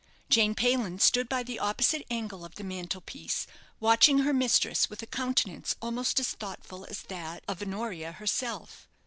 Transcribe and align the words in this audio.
Jane 0.31 0.55
Payland 0.55 0.99
stood 0.99 1.29
by 1.29 1.43
the 1.43 1.59
opposite 1.59 2.07
angle 2.09 2.43
of 2.43 2.55
the 2.55 2.63
mantel 2.63 3.01
piece, 3.01 3.45
watching 3.79 4.17
her 4.23 4.33
mistress 4.33 4.89
with 4.89 5.03
a 5.03 5.05
countenance 5.05 5.75
almost 5.79 6.19
as 6.19 6.31
thoughtful 6.31 6.87
as 6.89 7.03
that 7.03 7.43
of 7.47 7.61
Honoria 7.61 8.13
herself. 8.13 8.87